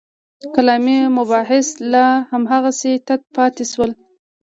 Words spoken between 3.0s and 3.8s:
تت پاتې